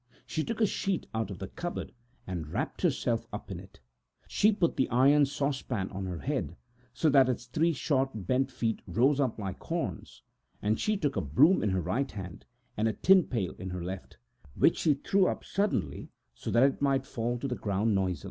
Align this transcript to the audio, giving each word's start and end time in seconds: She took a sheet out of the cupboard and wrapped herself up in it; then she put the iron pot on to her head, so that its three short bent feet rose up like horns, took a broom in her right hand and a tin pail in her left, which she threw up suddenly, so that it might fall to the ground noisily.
She 0.25 0.43
took 0.43 0.59
a 0.59 0.65
sheet 0.65 1.05
out 1.13 1.29
of 1.29 1.37
the 1.37 1.47
cupboard 1.47 1.91
and 2.25 2.47
wrapped 2.47 2.81
herself 2.81 3.27
up 3.31 3.51
in 3.51 3.59
it; 3.59 3.73
then 4.21 4.25
she 4.27 4.51
put 4.51 4.75
the 4.75 4.89
iron 4.89 5.27
pot 5.27 5.63
on 5.71 5.89
to 6.05 6.09
her 6.09 6.17
head, 6.21 6.55
so 6.91 7.07
that 7.11 7.29
its 7.29 7.45
three 7.45 7.71
short 7.71 8.09
bent 8.25 8.49
feet 8.51 8.81
rose 8.87 9.19
up 9.19 9.37
like 9.37 9.59
horns, 9.61 10.23
took 10.59 11.15
a 11.15 11.21
broom 11.21 11.61
in 11.61 11.69
her 11.69 11.81
right 11.81 12.11
hand 12.11 12.45
and 12.75 12.87
a 12.87 12.93
tin 12.93 13.25
pail 13.25 13.53
in 13.59 13.69
her 13.69 13.83
left, 13.83 14.17
which 14.55 14.79
she 14.79 14.95
threw 14.95 15.27
up 15.27 15.45
suddenly, 15.45 16.09
so 16.33 16.49
that 16.49 16.63
it 16.63 16.81
might 16.81 17.05
fall 17.05 17.37
to 17.37 17.47
the 17.47 17.53
ground 17.53 17.93
noisily. 17.93 18.19